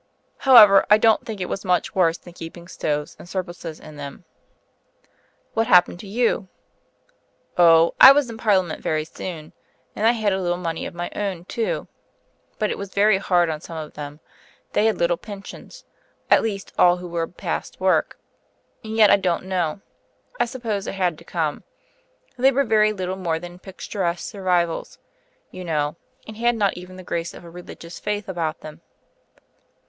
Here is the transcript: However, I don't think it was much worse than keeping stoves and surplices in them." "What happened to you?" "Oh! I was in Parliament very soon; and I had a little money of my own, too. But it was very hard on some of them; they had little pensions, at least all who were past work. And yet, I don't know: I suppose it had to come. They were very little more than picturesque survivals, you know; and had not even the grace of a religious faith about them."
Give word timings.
However, 0.39 0.83
I 0.89 0.97
don't 0.97 1.23
think 1.27 1.39
it 1.39 1.47
was 1.47 1.63
much 1.63 1.93
worse 1.93 2.17
than 2.17 2.33
keeping 2.33 2.67
stoves 2.67 3.15
and 3.19 3.29
surplices 3.29 3.79
in 3.79 3.97
them." 3.97 4.25
"What 5.53 5.67
happened 5.67 5.99
to 5.99 6.07
you?" 6.07 6.47
"Oh! 7.55 7.93
I 8.01 8.11
was 8.11 8.27
in 8.27 8.39
Parliament 8.39 8.81
very 8.81 9.05
soon; 9.05 9.53
and 9.95 10.07
I 10.07 10.13
had 10.13 10.33
a 10.33 10.41
little 10.41 10.57
money 10.57 10.87
of 10.87 10.95
my 10.95 11.11
own, 11.15 11.45
too. 11.45 11.87
But 12.57 12.71
it 12.71 12.79
was 12.79 12.95
very 12.95 13.19
hard 13.19 13.51
on 13.51 13.61
some 13.61 13.77
of 13.77 13.93
them; 13.93 14.21
they 14.73 14.87
had 14.87 14.97
little 14.97 15.17
pensions, 15.17 15.85
at 16.31 16.41
least 16.41 16.73
all 16.79 16.97
who 16.97 17.07
were 17.07 17.27
past 17.27 17.79
work. 17.79 18.17
And 18.83 18.97
yet, 18.97 19.11
I 19.11 19.17
don't 19.17 19.45
know: 19.45 19.81
I 20.39 20.45
suppose 20.45 20.87
it 20.87 20.95
had 20.95 21.15
to 21.19 21.23
come. 21.23 21.63
They 22.39 22.51
were 22.51 22.63
very 22.63 22.91
little 22.91 23.17
more 23.17 23.37
than 23.37 23.59
picturesque 23.59 24.27
survivals, 24.27 24.97
you 25.51 25.63
know; 25.63 25.95
and 26.27 26.37
had 26.37 26.55
not 26.55 26.73
even 26.73 26.95
the 26.95 27.03
grace 27.03 27.35
of 27.35 27.43
a 27.43 27.51
religious 27.51 27.99
faith 27.99 28.27
about 28.27 28.61
them." 28.61 28.81